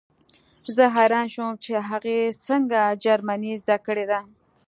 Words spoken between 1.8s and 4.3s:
هغې څنګه جرمني زده کړې ده